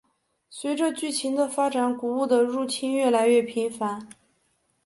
[0.49, 4.09] 随着剧情的发展古物的入侵越来越频繁。